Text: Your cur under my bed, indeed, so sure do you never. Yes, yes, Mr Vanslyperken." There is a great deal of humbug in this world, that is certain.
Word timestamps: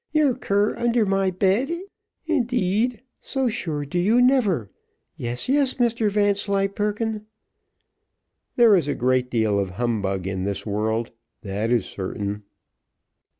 Your 0.13 0.33
cur 0.33 0.75
under 0.77 1.05
my 1.05 1.29
bed, 1.29 1.69
indeed, 2.25 3.03
so 3.19 3.47
sure 3.49 3.85
do 3.85 3.99
you 3.99 4.19
never. 4.19 4.67
Yes, 5.15 5.47
yes, 5.47 5.75
Mr 5.75 6.09
Vanslyperken." 6.09 7.27
There 8.55 8.75
is 8.75 8.87
a 8.87 8.95
great 8.95 9.29
deal 9.29 9.59
of 9.59 9.69
humbug 9.77 10.25
in 10.25 10.43
this 10.43 10.65
world, 10.65 11.11
that 11.43 11.69
is 11.69 11.85
certain. 11.85 12.41